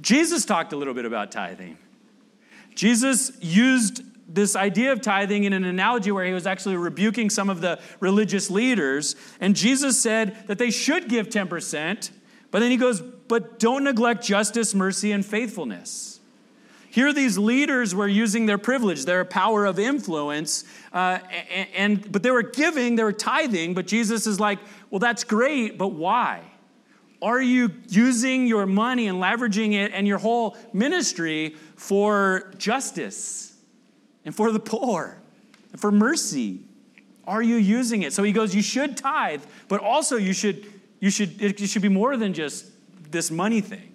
[0.00, 1.76] Jesus talked a little bit about tithing.
[2.74, 7.48] Jesus used this idea of tithing in an analogy where he was actually rebuking some
[7.48, 9.16] of the religious leaders.
[9.40, 12.10] And Jesus said that they should give 10%,
[12.50, 16.17] but then he goes, but don't neglect justice, mercy, and faithfulness.
[16.98, 21.20] Here, these leaders were using their privilege, their power of influence, uh,
[21.54, 23.74] and, and, but they were giving, they were tithing.
[23.74, 24.58] But Jesus is like,
[24.90, 26.42] well, that's great, but why?
[27.22, 33.48] Are you using your money and leveraging it and your whole ministry for justice?
[34.28, 35.16] and for the poor
[35.72, 36.60] and for mercy?
[37.26, 38.12] Are you using it?
[38.12, 40.66] So he goes, you should tithe, but also you should,
[41.00, 42.66] you should, it should be more than just
[43.10, 43.90] this money thing.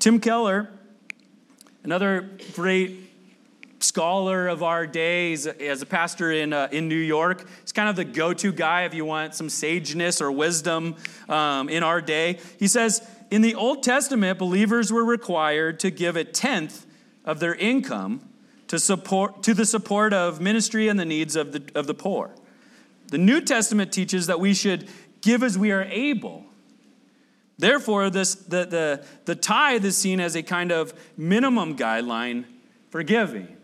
[0.00, 0.70] Tim Keller,
[1.84, 3.10] another great
[3.80, 7.46] scholar of our days as a pastor in, uh, in New York.
[7.62, 10.96] He's kind of the go to guy if you want some sageness or wisdom
[11.28, 12.38] um, in our day.
[12.58, 16.86] He says, In the Old Testament, believers were required to give a tenth
[17.24, 18.28] of their income
[18.68, 22.34] to, support, to the support of ministry and the needs of the, of the poor.
[23.08, 24.88] The New Testament teaches that we should
[25.20, 26.46] give as we are able.
[27.62, 32.44] Therefore, this, the, the, the tithe is seen as a kind of minimum guideline
[32.90, 33.56] for giving.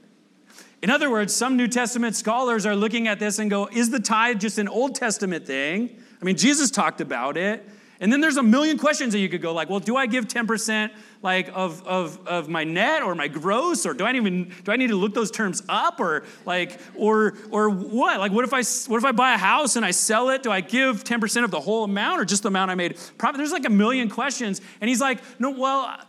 [0.81, 3.99] In other words, some New Testament scholars are looking at this and go, is the
[3.99, 6.01] tithe just an Old Testament thing?
[6.23, 7.69] I mean, Jesus talked about it.
[8.01, 10.29] And then there's a million questions that you could go like, well, do I give
[10.29, 13.85] 10% like of, of, of my net or my gross?
[13.85, 15.99] Or do I even do I need to look those terms up?
[15.99, 18.21] Or like, or or what?
[18.21, 20.45] Like what if I what if I buy a house and I sell it?
[20.45, 22.97] Do I give 10% of the whole amount or just the amount I made?
[23.19, 24.61] Probably there's like a million questions.
[24.81, 26.01] And he's like, no, well,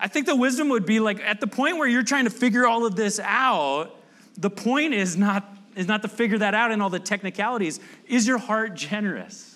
[0.00, 2.66] I think the wisdom would be like at the point where you're trying to figure
[2.66, 3.94] all of this out,
[4.38, 7.80] the point is not is not to figure that out in all the technicalities.
[8.06, 9.53] Is your heart generous?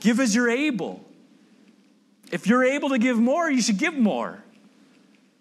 [0.00, 1.04] Give as you're able.
[2.30, 4.42] If you're able to give more, you should give more.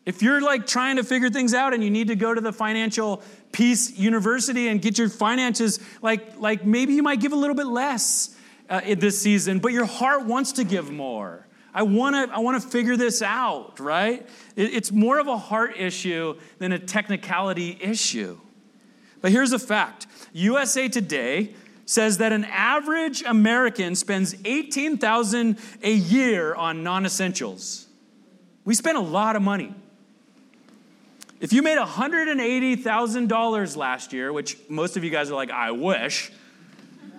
[0.06, 2.54] If you're like trying to figure things out and you need to go to the
[2.54, 7.56] financial peace university and get your finances, like, like maybe you might give a little
[7.56, 8.36] bit less
[8.70, 11.46] uh, in this season, but your heart wants to give more.
[11.74, 14.28] I want to I want to figure this out, right?
[14.56, 18.40] It, it's more of a heart issue than a technicality issue.
[19.22, 20.08] But here's a fact.
[20.34, 21.54] USA Today
[21.88, 27.88] says that an average American spends 18,000 a year on non-essentials.
[28.66, 29.74] We spend a lot of money.
[31.40, 36.30] If you made $180,000 last year, which most of you guys are like, I wish.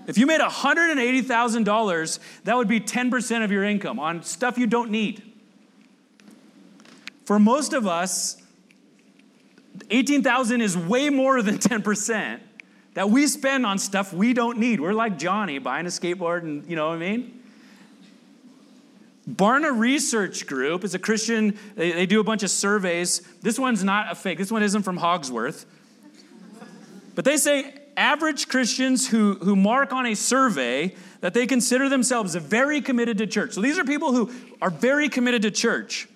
[0.06, 4.90] If you made $180,000, that would be 10% of your income on stuff you don't
[4.90, 5.22] need.
[7.24, 8.36] For most of us,
[9.90, 12.40] 18,000 is way more than 10%
[12.98, 14.80] that we spend on stuff we don't need.
[14.80, 17.44] We're like Johnny buying a skateboard and, you know what I mean?
[19.30, 23.20] Barna Research Group is a Christian, they, they do a bunch of surveys.
[23.40, 25.64] This one's not a fake, this one isn't from Hogsworth.
[27.14, 32.34] But they say average Christians who, who mark on a survey that they consider themselves
[32.34, 33.52] very committed to church.
[33.52, 36.08] So these are people who are very committed to church.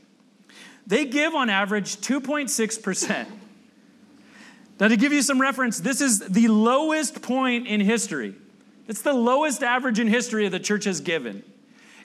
[0.88, 3.26] They give on average 2.6%.
[4.82, 8.34] Now, to give you some reference, this is the lowest point in history.
[8.88, 11.44] It's the lowest average in history the church has given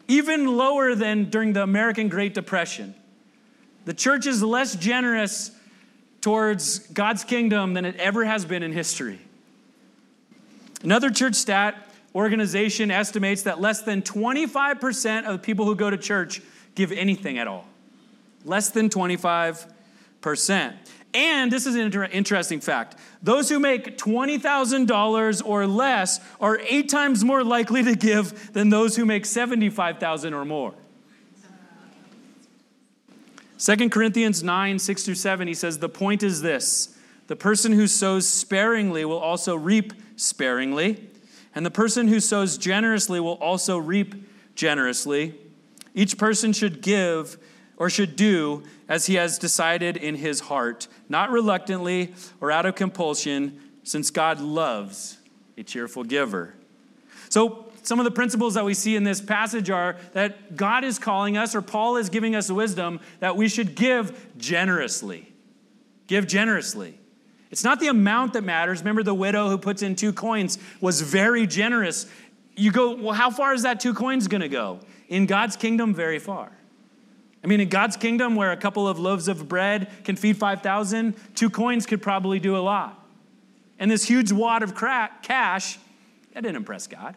[0.07, 2.93] even lower than during the American Great Depression.
[3.85, 5.49] The church is less generous
[6.21, 9.19] towards God's kingdom than it ever has been in history.
[10.83, 11.75] Another church stat
[12.13, 16.43] organization estimates that less than 25% of the people who go to church
[16.75, 17.65] give anything at all.
[18.45, 20.75] Less than 25%.
[21.13, 26.89] And this is an inter- interesting fact those who make $20,000 or less are eight
[26.89, 30.73] times more likely to give than those who make 75,000 or more.
[33.59, 36.95] 2 Corinthians 9, 6 through 7, he says, The point is this
[37.27, 41.09] the person who sows sparingly will also reap sparingly,
[41.55, 44.15] and the person who sows generously will also reap
[44.55, 45.35] generously.
[45.93, 47.37] Each person should give
[47.77, 52.75] or should do as he has decided in his heart, not reluctantly or out of
[52.75, 55.17] compulsion, since God loves
[55.57, 56.53] a cheerful giver.
[57.29, 60.99] So, some of the principles that we see in this passage are that God is
[60.99, 65.31] calling us, or Paul is giving us wisdom, that we should give generously.
[66.07, 66.99] Give generously.
[67.49, 68.79] It's not the amount that matters.
[68.79, 72.07] Remember, the widow who puts in two coins was very generous.
[72.57, 74.81] You go, well, how far is that two coins going to go?
[75.07, 76.56] In God's kingdom, very far.
[77.47, 81.15] I mean, in God's kingdom, where a couple of loaves of bread can feed 5,000,
[81.33, 83.01] two coins could probably do a lot.
[83.79, 85.79] And this huge wad of cash,
[86.33, 87.15] that didn't impress God.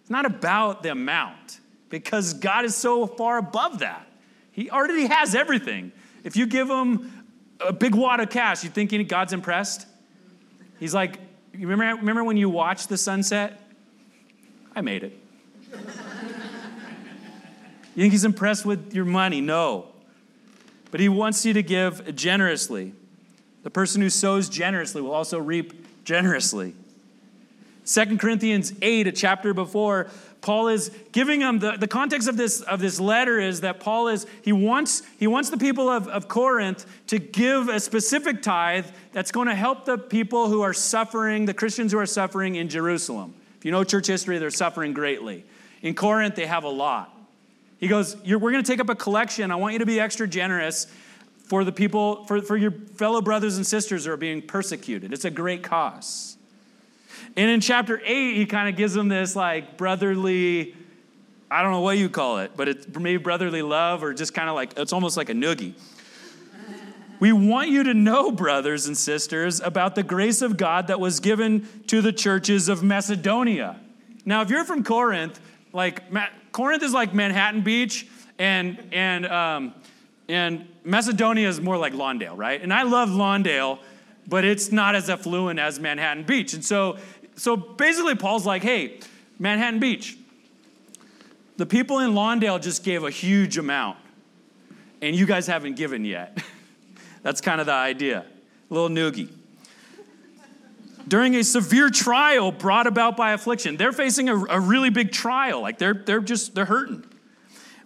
[0.00, 4.06] It's not about the amount, because God is so far above that.
[4.52, 5.90] He already has everything.
[6.22, 7.26] If you give him
[7.58, 9.88] a big wad of cash, you think God's impressed?
[10.78, 11.18] He's like,
[11.52, 13.60] you remember, remember when you watched the sunset?
[14.76, 15.18] I made it.
[17.98, 19.40] You think he's impressed with your money?
[19.40, 19.88] No.
[20.92, 22.92] But he wants you to give generously.
[23.64, 26.76] The person who sows generously will also reap generously.
[27.86, 30.06] 2 Corinthians 8, a chapter before,
[30.42, 34.06] Paul is giving them the, the context of this, of this letter is that Paul
[34.06, 38.86] is, he wants, he wants the people of, of Corinth to give a specific tithe
[39.10, 42.68] that's going to help the people who are suffering, the Christians who are suffering in
[42.68, 43.34] Jerusalem.
[43.58, 45.44] If you know church history, they're suffering greatly.
[45.82, 47.16] In Corinth, they have a lot.
[47.78, 49.50] He goes, We're going to take up a collection.
[49.50, 50.86] I want you to be extra generous
[51.48, 55.12] for the people, for, for your fellow brothers and sisters who are being persecuted.
[55.12, 56.36] It's a great cause.
[57.36, 60.74] And in chapter 8, he kind of gives them this like brotherly,
[61.50, 64.48] I don't know what you call it, but it's maybe brotherly love or just kind
[64.48, 65.74] of like, it's almost like a noogie.
[67.20, 71.18] We want you to know, brothers and sisters, about the grace of God that was
[71.18, 73.80] given to the churches of Macedonia.
[74.24, 75.40] Now, if you're from Corinth,
[75.72, 76.04] like
[76.52, 78.06] Corinth is like Manhattan Beach,
[78.38, 79.74] and and um,
[80.28, 82.60] and Macedonia is more like Lawndale, right?
[82.60, 83.78] And I love Lawndale,
[84.26, 86.54] but it's not as affluent as Manhattan Beach.
[86.54, 86.98] And so,
[87.36, 89.00] so basically, Paul's like, hey,
[89.38, 90.16] Manhattan Beach,
[91.56, 93.98] the people in Lawndale just gave a huge amount,
[95.00, 96.38] and you guys haven't given yet.
[97.22, 98.24] That's kind of the idea.
[98.70, 99.37] A little noogie
[101.08, 103.76] during a severe trial brought about by affliction.
[103.76, 107.04] They're facing a, a really big trial, like they're, they're just, they're hurting.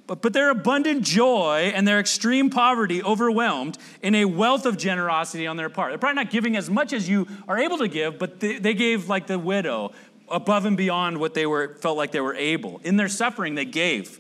[0.07, 5.47] But, but their abundant joy and their extreme poverty overwhelmed in a wealth of generosity
[5.47, 5.91] on their part.
[5.91, 8.75] They're probably not giving as much as you are able to give, but they, they
[8.75, 9.93] gave like the widow
[10.29, 12.81] above and beyond what they were felt like they were able.
[12.85, 14.19] In their suffering, they gave.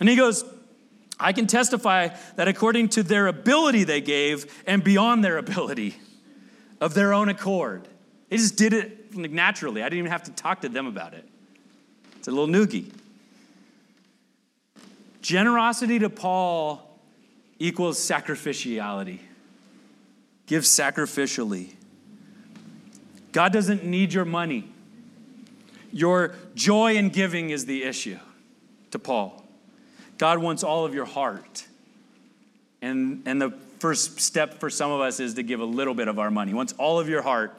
[0.00, 0.44] And he goes,
[1.18, 5.96] I can testify that according to their ability they gave and beyond their ability
[6.80, 7.88] of their own accord.
[8.28, 9.82] They just did it naturally.
[9.82, 11.26] I didn't even have to talk to them about it.
[12.16, 12.90] It's a little noogie.
[15.22, 17.00] Generosity to Paul
[17.58, 19.20] equals sacrificiality.
[20.46, 21.72] Give sacrificially.
[23.32, 24.68] God doesn't need your money.
[25.92, 28.18] Your joy in giving is the issue
[28.90, 29.44] to Paul.
[30.18, 31.66] God wants all of your heart.
[32.82, 36.08] And, and the first step for some of us is to give a little bit
[36.08, 36.54] of our money.
[36.54, 37.56] Once all of your heart,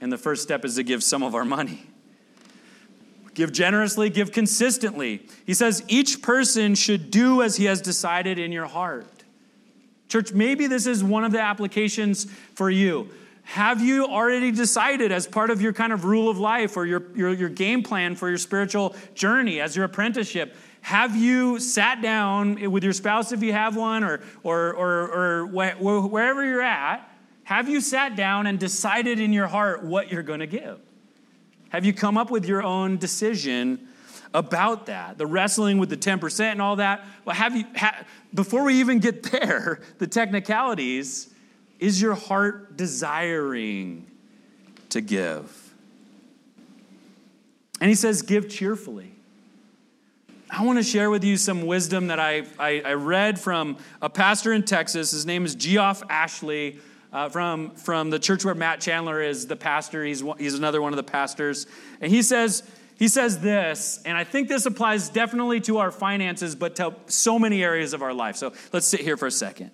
[0.00, 1.84] and the first step is to give some of our money.
[3.34, 5.26] Give generously, give consistently.
[5.46, 9.06] He says each person should do as he has decided in your heart.
[10.08, 13.08] Church, maybe this is one of the applications for you.
[13.44, 17.02] Have you already decided as part of your kind of rule of life or your,
[17.14, 20.54] your, your game plan for your spiritual journey as your apprenticeship?
[20.82, 25.46] Have you sat down with your spouse if you have one or, or, or, or
[25.46, 27.08] wherever you're at?
[27.44, 30.80] Have you sat down and decided in your heart what you're going to give?
[31.70, 33.88] Have you come up with your own decision
[34.34, 35.18] about that?
[35.18, 37.04] The wrestling with the 10% and all that?
[37.24, 38.04] Well, have you, ha,
[38.34, 41.32] before we even get there, the technicalities,
[41.78, 44.10] is your heart desiring
[44.90, 45.74] to give?
[47.80, 49.12] And he says, give cheerfully.
[50.54, 54.10] I want to share with you some wisdom that I, I, I read from a
[54.10, 55.10] pastor in Texas.
[55.10, 56.78] His name is Geoff Ashley
[57.10, 60.04] uh, from, from the church where Matt Chandler is the pastor.
[60.04, 61.66] He's, he's another one of the pastors.
[62.02, 62.62] And he says,
[62.98, 67.38] he says this, and I think this applies definitely to our finances, but to so
[67.38, 68.36] many areas of our life.
[68.36, 69.70] So let's sit here for a second.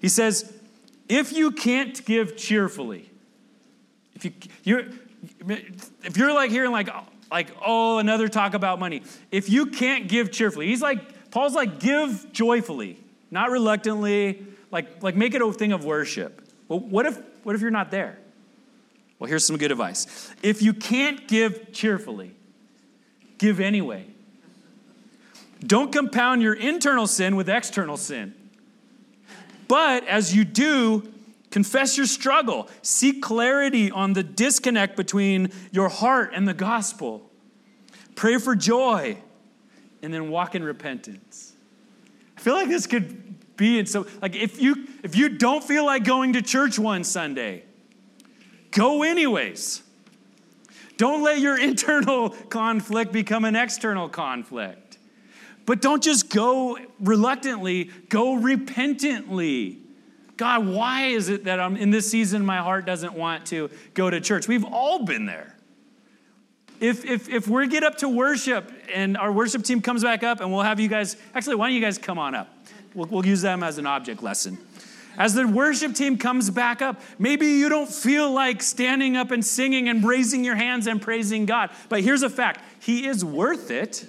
[0.00, 0.56] He says,
[1.08, 3.10] if you can't give cheerfully,
[4.14, 4.84] if you you're
[6.04, 6.88] if you're like hearing like
[7.30, 11.78] like oh another talk about money, if you can't give cheerfully, he's like Paul's like
[11.78, 12.98] give joyfully,
[13.30, 16.46] not reluctantly, like like make it a thing of worship.
[16.68, 18.18] Well, what if, what if you're not there?
[19.18, 20.32] Well, here's some good advice.
[20.42, 22.32] If you can't give cheerfully,
[23.38, 24.06] give anyway.
[25.60, 28.34] Don't compound your internal sin with external sin.
[29.68, 31.12] But as you do,
[31.50, 32.68] confess your struggle.
[32.82, 37.30] Seek clarity on the disconnect between your heart and the gospel.
[38.14, 39.16] Pray for joy,
[40.02, 41.54] and then walk in repentance.
[42.36, 45.84] I feel like this could be and so like if you if you don't feel
[45.84, 47.64] like going to church one Sunday,
[48.70, 49.82] go anyways.
[50.96, 54.98] Don't let your internal conflict become an external conflict.
[55.66, 59.78] But don't just go reluctantly, go repentantly.
[60.40, 64.08] God, why is it that I'm in this season my heart doesn't want to go
[64.08, 64.48] to church?
[64.48, 65.54] We've all been there.
[66.80, 70.40] If, if, if we get up to worship and our worship team comes back up
[70.40, 72.48] and we'll have you guys, actually, why don't you guys come on up?
[72.94, 74.56] We'll, we'll use them as an object lesson.
[75.18, 79.44] As the worship team comes back up, maybe you don't feel like standing up and
[79.44, 81.68] singing and raising your hands and praising God.
[81.90, 84.06] But here's a fact He is worth it.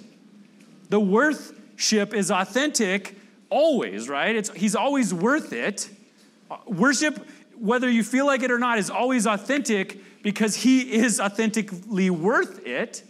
[0.88, 3.18] The worship is authentic
[3.50, 4.34] always, right?
[4.34, 5.90] It's, he's always worth it.
[6.66, 7.26] Worship,
[7.58, 12.66] whether you feel like it or not, is always authentic because He is authentically worth
[12.66, 13.02] it.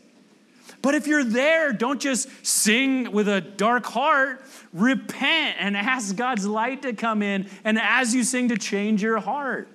[0.82, 4.45] But if you're there, don't just sing with a dark heart.
[4.72, 9.20] Repent and ask God's light to come in, and as you sing, to change your
[9.20, 9.68] heart.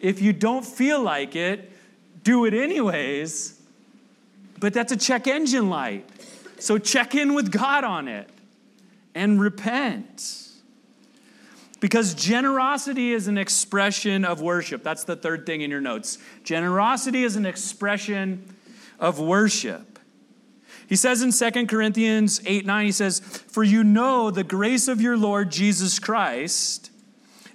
[0.00, 1.70] If you don't feel like it,
[2.22, 3.58] do it anyways.
[4.58, 6.06] But that's a check engine light.
[6.58, 8.28] So check in with God on it
[9.14, 10.39] and repent.
[11.80, 14.82] Because generosity is an expression of worship.
[14.82, 16.18] That's the third thing in your notes.
[16.44, 18.54] Generosity is an expression
[18.98, 19.98] of worship.
[20.88, 25.00] He says in 2 Corinthians 8 9, he says, For you know the grace of
[25.00, 26.90] your Lord Jesus Christ,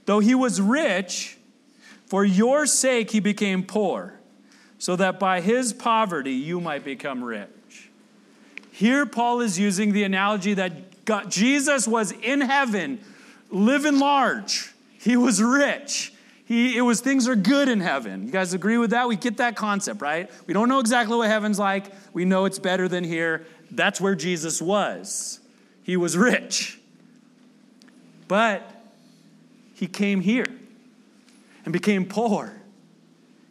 [0.06, 1.38] though he was rich,
[2.08, 4.20] for your sake he became poor,
[4.80, 7.90] so that by his poverty you might become rich.
[8.72, 13.00] Here, Paul is using the analogy that God, Jesus was in heaven,
[13.50, 16.14] living large, he was rich.
[16.46, 18.26] He, it was things are good in heaven.
[18.28, 19.08] You guys agree with that?
[19.08, 20.30] We get that concept, right?
[20.46, 21.86] We don't know exactly what heaven's like.
[22.14, 23.48] We know it's better than here.
[23.72, 25.40] That's where Jesus was.
[25.84, 26.80] He was rich.
[28.28, 28.70] But
[29.74, 30.46] he came here
[31.64, 32.54] and became poor.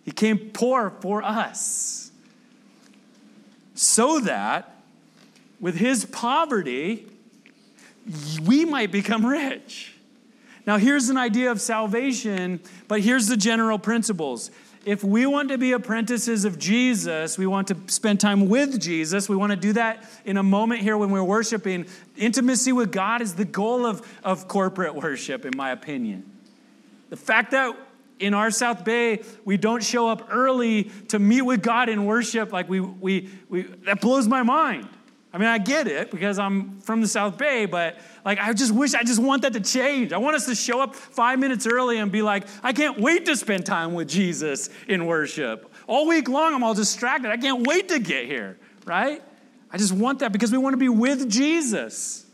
[0.05, 2.13] He came poor for us.
[3.75, 4.71] So that
[5.59, 7.07] with his poverty,
[8.45, 9.95] we might become rich.
[10.67, 14.51] Now, here's an idea of salvation, but here's the general principles.
[14.87, 19.29] If we want to be apprentices of Jesus, we want to spend time with Jesus,
[19.29, 21.87] we want to do that in a moment here when we're worshiping.
[22.17, 26.31] Intimacy with God is the goal of, of corporate worship, in my opinion.
[27.09, 27.75] The fact that
[28.21, 32.53] in our South Bay, we don't show up early to meet with God in worship,
[32.53, 34.89] like we, we, we that blows my mind.
[35.35, 38.73] I mean, I get it because I'm from the South Bay, but like, I just
[38.73, 40.13] wish, I just want that to change.
[40.13, 43.27] I want us to show up five minutes early and be like, I can't wait
[43.27, 45.75] to spend time with Jesus in worship.
[45.89, 47.33] All week long, I'm all distracted.
[47.33, 49.25] I can't wait to get here, right?
[49.73, 52.25] I just want that because we want to be with Jesus.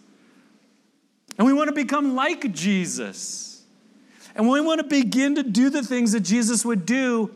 [1.39, 3.63] And we want to become like Jesus.
[4.35, 7.31] And we want to begin to do the things that Jesus would do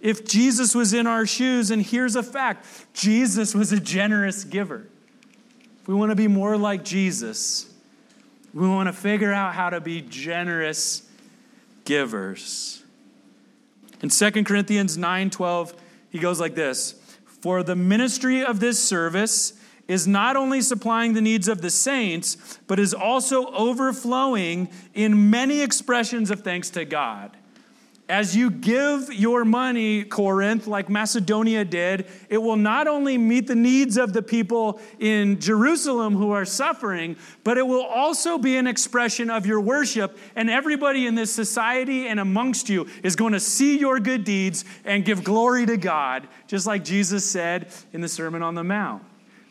[0.00, 1.72] if Jesus was in our shoes.
[1.72, 4.86] And here's a fact Jesus was a generous giver.
[5.80, 7.72] If we want to be more like Jesus,
[8.52, 11.08] we want to figure out how to be generous
[11.84, 12.82] givers.
[14.02, 15.74] In 2 Corinthians 9:12,
[16.10, 19.54] he goes like this: "For the ministry of this service
[19.88, 25.60] is not only supplying the needs of the saints, but is also overflowing in many
[25.60, 27.36] expressions of thanks to God."
[28.10, 33.54] As you give your money, Corinth, like Macedonia did, it will not only meet the
[33.54, 38.66] needs of the people in Jerusalem who are suffering, but it will also be an
[38.66, 40.18] expression of your worship.
[40.34, 44.64] And everybody in this society and amongst you is going to see your good deeds
[44.84, 49.04] and give glory to God, just like Jesus said in the Sermon on the Mount.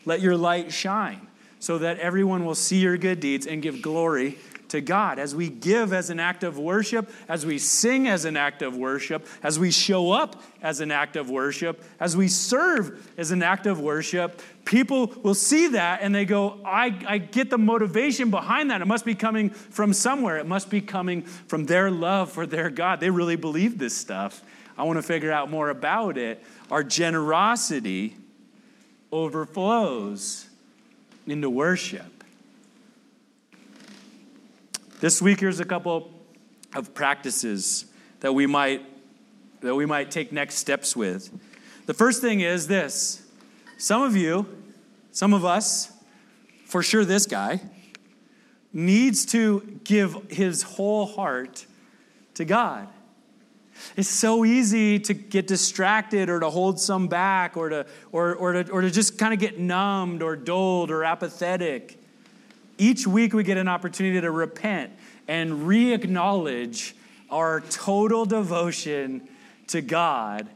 [0.04, 1.28] Let your light shine
[1.60, 4.36] so that everyone will see your good deeds and give glory
[4.70, 8.36] to God, as we give as an act of worship, as we sing as an
[8.36, 13.10] act of worship, as we show up as an act of worship, as we serve
[13.16, 17.50] as an act of worship, people will see that and they go, I, I get
[17.50, 18.80] the motivation behind that.
[18.80, 20.38] It must be coming from somewhere.
[20.38, 23.00] It must be coming from their love for their God.
[23.00, 24.42] They really believe this stuff.
[24.78, 26.42] I want to figure out more about it.
[26.70, 28.16] Our generosity
[29.12, 30.48] overflows
[31.26, 32.19] into worship.
[35.00, 36.12] This week, here's a couple
[36.74, 37.86] of practices
[38.20, 38.84] that we might
[39.62, 41.30] that we might take next steps with.
[41.86, 43.22] The first thing is this.
[43.78, 44.46] Some of you,
[45.10, 45.90] some of us,
[46.66, 47.60] for sure this guy,
[48.74, 51.64] needs to give his whole heart
[52.34, 52.86] to God.
[53.96, 58.52] It's so easy to get distracted or to hold some back or to, or, or
[58.52, 61.99] to, or to just kind of get numbed or dulled or apathetic.
[62.80, 64.90] Each week we get an opportunity to repent
[65.28, 66.96] and re acknowledge
[67.28, 69.28] our total devotion
[69.66, 70.48] to God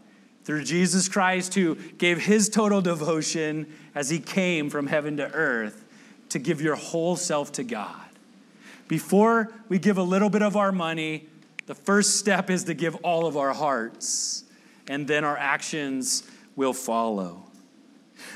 [0.45, 5.85] through Jesus Christ, who gave his total devotion as he came from heaven to earth
[6.31, 8.09] to give your whole self to God.
[8.89, 11.29] Before we give a little bit of our money,
[11.67, 14.45] the first step is to give all of our hearts,
[14.89, 16.23] and then our actions
[16.57, 17.43] will follow.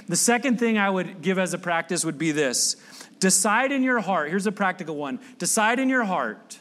[0.08, 2.76] The second thing I would give as a practice would be this
[3.20, 5.18] Decide in your heart, here's a practical one.
[5.38, 6.58] Decide in your heart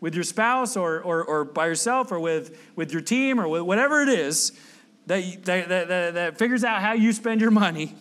[0.00, 3.62] with your spouse or, or, or by yourself or with, with your team or with
[3.62, 4.52] whatever it is
[5.06, 7.94] that, that, that, that figures out how you spend your money.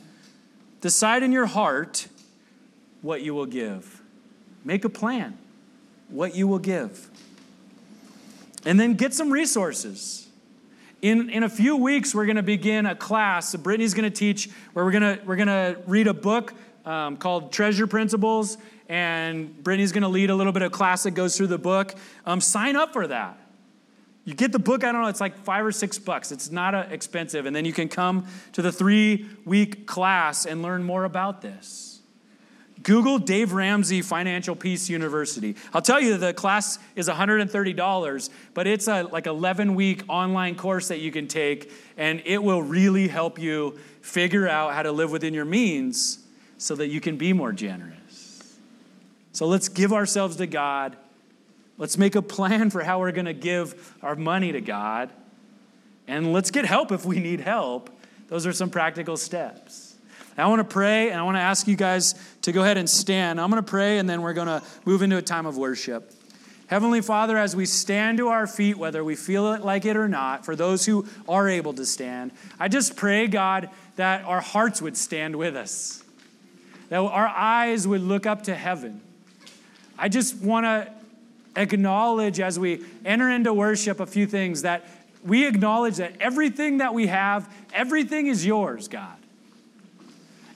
[0.81, 2.07] Decide in your heart
[3.01, 4.01] what you will give.
[4.63, 5.37] Make a plan
[6.09, 7.09] what you will give.
[8.65, 10.27] And then get some resources.
[11.01, 13.55] In, in a few weeks, we're going to begin a class.
[13.55, 16.53] Brittany's going to teach where we're going to, we're going to read a book
[16.85, 18.57] um, called Treasure Principles,
[18.87, 21.95] and Brittany's going to lead a little bit of class that goes through the book.
[22.25, 23.37] Um, sign up for that.
[24.25, 26.31] You get the book, I don't know, it's like five or six bucks.
[26.31, 27.45] It's not uh, expensive.
[27.45, 32.01] And then you can come to the three week class and learn more about this.
[32.81, 35.55] Google Dave Ramsey Financial Peace University.
[35.73, 40.89] I'll tell you the class is $130, but it's a like 11 week online course
[40.89, 45.11] that you can take, and it will really help you figure out how to live
[45.11, 46.24] within your means
[46.57, 48.57] so that you can be more generous.
[49.31, 50.95] So let's give ourselves to God.
[51.77, 55.09] Let's make a plan for how we're going to give our money to God.
[56.07, 57.89] And let's get help if we need help.
[58.27, 59.95] Those are some practical steps.
[60.37, 62.89] I want to pray and I want to ask you guys to go ahead and
[62.89, 63.39] stand.
[63.39, 66.11] I'm going to pray and then we're going to move into a time of worship.
[66.67, 70.07] Heavenly Father, as we stand to our feet, whether we feel it like it or
[70.07, 74.81] not, for those who are able to stand, I just pray, God, that our hearts
[74.81, 76.04] would stand with us
[76.89, 79.01] that our eyes would look up to heaven.
[79.97, 80.91] I just want to
[81.55, 84.85] acknowledge as we enter into worship a few things that
[85.23, 89.17] we acknowledge that everything that we have, everything is yours, God.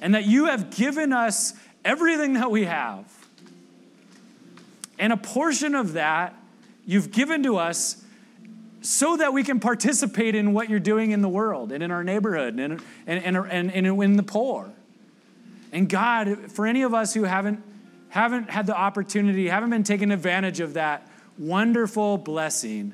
[0.02, 1.54] And that you have given us
[1.84, 3.06] everything that we have.
[4.98, 6.36] And a portion of that
[6.86, 8.04] you've given to us
[8.82, 12.04] so that we can participate in what you're doing in the world and in our
[12.04, 14.72] neighborhood and, and, and, and, and in the poor.
[15.72, 17.64] And God, for any of us who haven't,
[18.10, 21.08] haven't had the opportunity, haven't been taken advantage of that
[21.38, 22.94] wonderful blessing,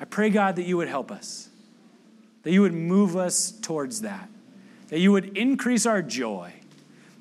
[0.00, 1.48] I pray, God, that you would help us,
[2.42, 4.28] that you would move us towards that,
[4.88, 6.52] that you would increase our joy,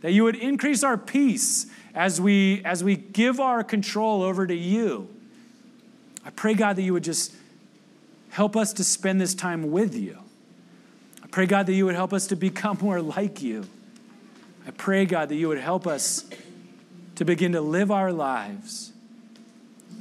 [0.01, 4.55] that you would increase our peace as we, as we give our control over to
[4.55, 5.07] you.
[6.25, 7.33] I pray, God, that you would just
[8.29, 10.17] help us to spend this time with you.
[11.23, 13.65] I pray, God, that you would help us to become more like you.
[14.65, 16.25] I pray, God, that you would help us
[17.15, 18.91] to begin to live our lives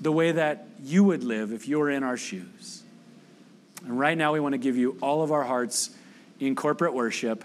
[0.01, 2.83] the way that you would live if you were in our shoes.
[3.85, 5.91] And right now, we want to give you all of our hearts
[6.41, 7.45] in corporate worship.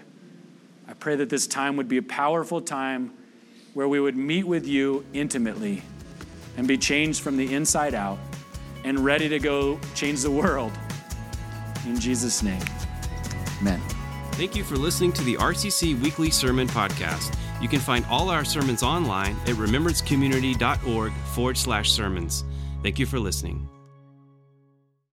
[0.87, 3.11] I pray that this time would be a powerful time
[3.73, 5.83] where we would meet with you intimately
[6.55, 8.17] and be changed from the inside out
[8.83, 10.71] and ready to go change the world.
[11.85, 12.63] In Jesus' name,
[13.59, 13.96] amen.
[14.37, 17.35] Thank you for listening to the RCC Weekly Sermon Podcast.
[17.59, 22.43] You can find all our sermons online at remembrancecommunity.org forward slash sermons.
[22.83, 23.66] Thank you for listening.